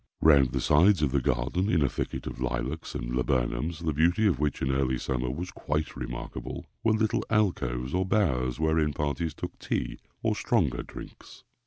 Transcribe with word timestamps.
Round 0.21 0.51
the 0.51 0.61
sides 0.61 1.03
of 1.03 1.11
the 1.11 1.21
garden, 1.21 1.69
in 1.69 1.83
a 1.83 1.87
thicket 1.87 2.25
of 2.25 2.41
lilacs 2.41 2.95
and 2.95 3.13
laburnums, 3.15 3.85
the 3.85 3.93
beauty 3.93 4.25
of 4.25 4.39
which, 4.39 4.59
in 4.59 4.71
early 4.71 4.97
summer, 4.97 5.29
was 5.29 5.51
quite 5.51 5.95
remarkable, 5.95 6.65
were 6.83 6.93
little 6.93 7.23
alcoves 7.29 7.93
or 7.93 8.03
bowers 8.03 8.59
wherein 8.59 8.93
parties 8.93 9.35
took 9.35 9.59
tea 9.59 9.99
or 10.23 10.35
stronger 10.35 10.81
drinks. 10.81 11.43